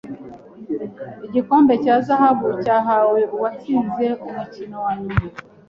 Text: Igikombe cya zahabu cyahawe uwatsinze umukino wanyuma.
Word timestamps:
Igikombe 1.27 1.73
cya 1.83 1.95
zahabu 2.05 2.47
cyahawe 2.63 3.19
uwatsinze 3.35 4.05
umukino 4.29 4.75
wanyuma. 4.85 5.25